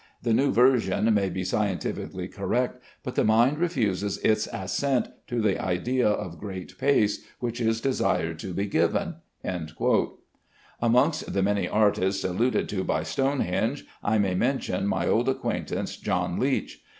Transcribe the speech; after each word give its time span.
The 0.23 0.33
new 0.33 0.51
version 0.51 1.13
may 1.13 1.29
be 1.29 1.43
scientifically 1.43 2.27
correct, 2.27 2.81
but 3.03 3.13
the 3.13 3.23
mind 3.23 3.59
refuses 3.59 4.17
its 4.23 4.47
assent 4.51 5.09
to 5.27 5.39
the 5.43 5.63
idea 5.63 6.07
of 6.07 6.39
great 6.39 6.75
pace 6.79 7.23
which 7.39 7.61
is 7.61 7.81
desired 7.81 8.39
to 8.39 8.51
be 8.51 8.65
given." 8.65 9.17
Amongst 10.81 11.31
the 11.31 11.43
"many 11.43 11.69
artists" 11.69 12.23
alluded 12.23 12.67
to 12.69 12.83
by 12.83 13.03
Stonehenge 13.03 13.85
I 14.03 14.17
may 14.17 14.33
mention 14.33 14.87
my 14.87 15.07
old 15.07 15.29
acquaintance 15.29 15.95
John 15.97 16.39
Leech. 16.39 16.81